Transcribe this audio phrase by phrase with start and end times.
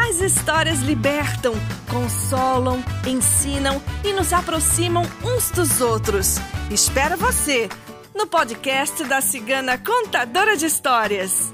[0.00, 1.54] As histórias libertam,
[1.90, 6.36] consolam, ensinam e nos aproximam uns dos outros.
[6.70, 7.68] Espero você
[8.14, 11.52] no podcast da Cigana Contadora de Histórias.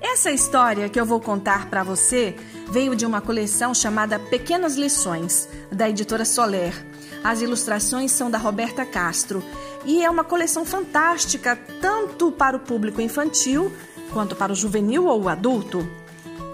[0.00, 2.36] Essa história que eu vou contar para você
[2.70, 6.87] veio de uma coleção chamada Pequenas Lições, da editora Soler.
[7.22, 9.42] As ilustrações são da Roberta Castro
[9.84, 13.72] e é uma coleção fantástica tanto para o público infantil
[14.12, 15.86] quanto para o juvenil ou o adulto.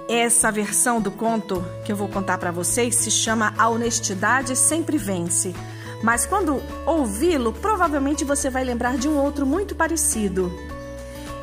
[0.09, 4.99] Essa versão do conto que eu vou contar para vocês se chama A Honestidade Sempre
[4.99, 5.55] Vence.
[6.03, 10.53] Mas quando ouvi-lo, provavelmente você vai lembrar de um outro muito parecido.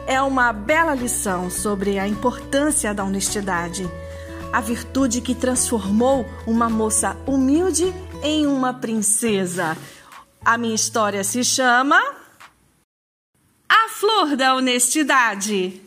[0.06, 3.90] É uma bela lição sobre a importância da honestidade,
[4.54, 7.92] a virtude que transformou uma moça humilde
[8.24, 9.78] em uma princesa.
[10.44, 12.00] A minha história se chama
[13.68, 15.82] A Flor da Honestidade.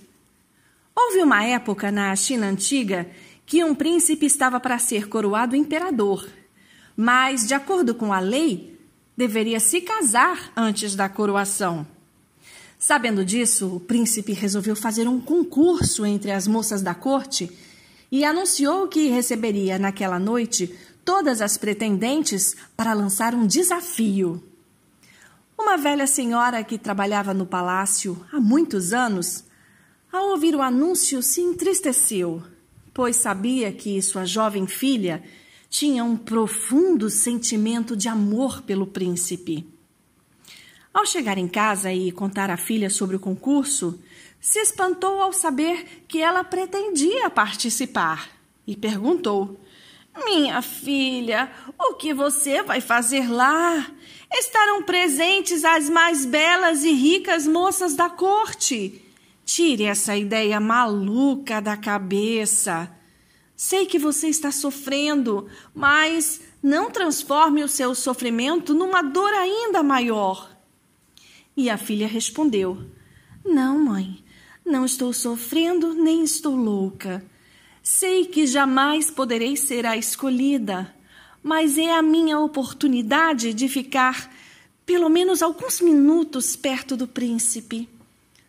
[0.95, 3.09] Houve uma época na China antiga
[3.47, 6.27] que um príncipe estava para ser coroado imperador,
[6.97, 8.79] mas, de acordo com a lei,
[9.17, 11.87] deveria se casar antes da coroação.
[12.79, 17.51] Sabendo disso, o príncipe resolveu fazer um concurso entre as moças da corte
[18.11, 20.75] e anunciou que receberia naquela noite
[21.05, 24.43] todas as pretendentes para lançar um desafio.
[25.59, 29.45] Uma velha senhora que trabalhava no palácio há muitos anos
[30.15, 32.41] ao ouvir o anúncio, se entristeceu,
[32.93, 35.25] pois sabia que sua jovem filha
[35.69, 39.67] tinha um profundo sentimento de amor pelo príncipe.
[40.93, 43.99] Ao chegar em casa e contar à filha sobre o concurso,
[44.41, 48.31] se espantou ao saber que ela pretendia participar
[48.65, 49.59] e perguntou:
[50.23, 53.91] Minha filha, o que você vai fazer lá?
[54.33, 59.05] Estarão presentes as mais belas e ricas moças da corte
[59.45, 62.91] Tire essa ideia maluca da cabeça.
[63.55, 70.51] Sei que você está sofrendo, mas não transforme o seu sofrimento numa dor ainda maior.
[71.55, 72.91] E a filha respondeu:
[73.45, 74.25] Não, mãe,
[74.65, 77.25] não estou sofrendo nem estou louca.
[77.87, 80.91] Sei que jamais poderei ser a escolhida,
[81.43, 84.33] mas é a minha oportunidade de ficar
[84.87, 87.87] pelo menos alguns minutos perto do príncipe.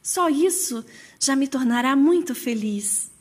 [0.01, 0.85] Só isso
[1.19, 3.12] já me tornará muito feliz.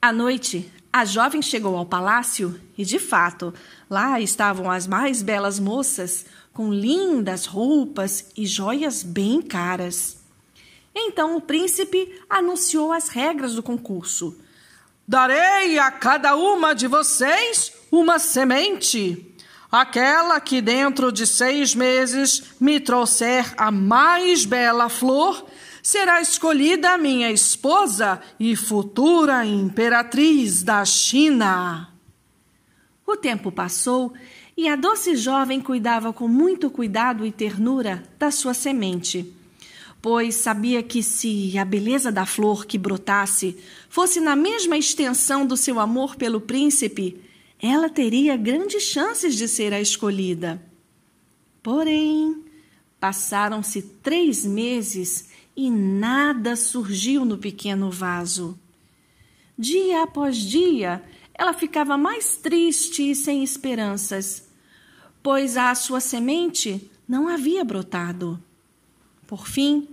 [0.00, 3.52] À noite, a jovem chegou ao palácio e, de fato,
[3.90, 10.18] lá estavam as mais belas moças, com lindas roupas e joias bem caras.
[10.94, 14.38] Então o príncipe anunciou as regras do concurso.
[15.10, 19.34] Darei a cada uma de vocês uma semente.
[19.68, 25.44] Aquela que dentro de seis meses me trouxer a mais bela flor
[25.82, 31.92] será escolhida minha esposa e futura imperatriz da China.
[33.04, 34.12] O tempo passou
[34.56, 39.34] e a doce jovem cuidava com muito cuidado e ternura da sua semente,
[40.02, 43.56] pois sabia que se a beleza da flor que brotasse
[43.88, 47.20] fosse na mesma extensão do seu amor pelo príncipe,
[47.60, 50.62] ela teria grandes chances de ser a escolhida.
[51.62, 52.42] Porém,
[52.98, 58.58] passaram-se três meses e nada surgiu no pequeno vaso.
[59.58, 61.02] Dia após dia,
[61.34, 64.48] ela ficava mais triste e sem esperanças,
[65.22, 68.42] pois a sua semente não havia brotado.
[69.30, 69.86] Por fim,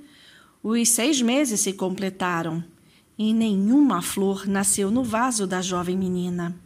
[0.64, 2.64] os seis meses se completaram
[3.16, 6.60] e nenhuma flor nasceu no vaso da jovem menina.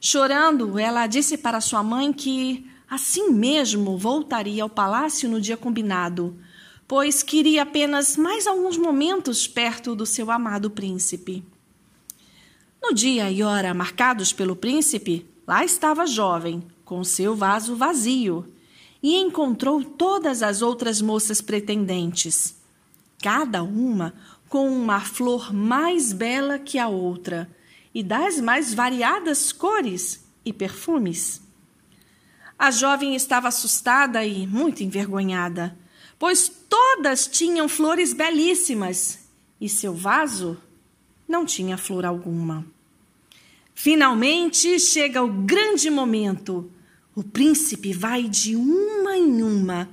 [0.00, 6.36] Chorando, ela disse para sua mãe que, assim mesmo, voltaria ao palácio no dia combinado,
[6.88, 11.44] pois queria apenas mais alguns momentos perto do seu amado príncipe.
[12.82, 18.52] No dia e hora marcados pelo príncipe, lá estava a jovem, com seu vaso vazio,
[19.04, 22.56] e encontrou todas as outras moças pretendentes,
[23.22, 24.12] cada uma
[24.48, 27.48] com uma flor mais bela que a outra
[27.94, 31.40] e das mais variadas cores e perfumes.
[32.58, 35.78] A jovem estava assustada e muito envergonhada
[36.18, 39.28] pois todas tinham flores belíssimas
[39.60, 40.56] e seu vaso
[41.28, 42.64] não tinha flor alguma.
[43.74, 46.70] Finalmente chega o grande momento.
[47.14, 49.88] O príncipe vai de uma em uma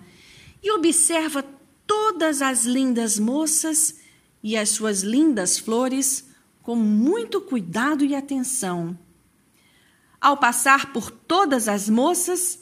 [0.64, 1.44] e observa
[1.86, 3.96] todas as lindas moças
[4.44, 6.26] e as suas lindas flores
[6.64, 8.98] com muito cuidado e atenção.
[10.20, 12.60] Ao passar por todas as moças,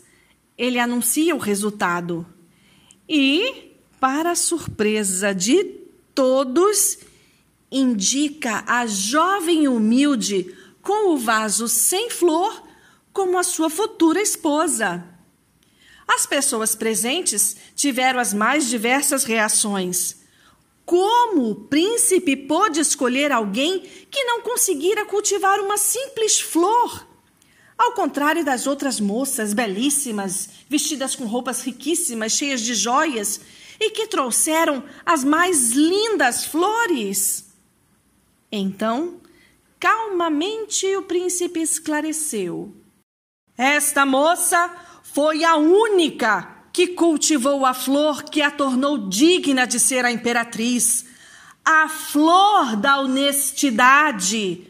[0.58, 2.26] ele anuncia o resultado.
[3.08, 5.64] E, para surpresa de
[6.14, 7.00] todos,
[7.72, 12.69] indica a jovem humilde com o vaso sem flor
[13.14, 15.04] como a sua futura esposa.
[16.08, 20.18] As pessoas presentes tiveram as mais diversas reações.
[20.86, 27.08] Como o príncipe pôde escolher alguém que não conseguira cultivar uma simples flor?
[27.78, 33.40] Ao contrário das outras moças belíssimas, vestidas com roupas riquíssimas, cheias de joias,
[33.80, 37.46] e que trouxeram as mais lindas flores.
[38.52, 39.22] Então,
[39.80, 42.74] calmamente o príncipe esclareceu:
[43.60, 44.74] Esta moça
[45.04, 51.04] foi a única que cultivou a flor que a tornou digna de ser a imperatriz,
[51.66, 54.66] a flor da honestidade,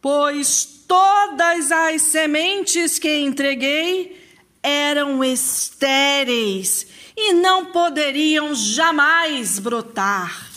[0.00, 4.16] pois todas as sementes que entreguei
[4.62, 6.86] eram estéreis
[7.16, 10.48] e não poderiam jamais brotar.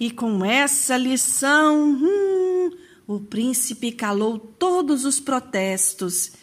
[0.00, 2.70] E com essa lição, hum,
[3.06, 6.39] o príncipe calou todos os protestos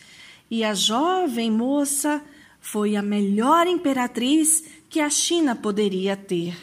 [0.50, 2.22] e a jovem moça
[2.60, 6.56] foi a melhor imperatriz que a China poderia ter.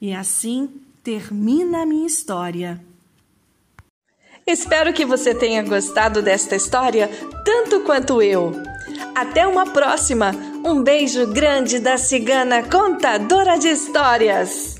[0.00, 0.68] E assim
[1.02, 2.80] termina a minha história.
[4.46, 7.10] Espero que você tenha gostado desta história
[7.44, 8.52] tanto quanto eu.
[9.14, 10.30] Até uma próxima!
[10.64, 14.75] Um beijo grande da cigana contadora de histórias!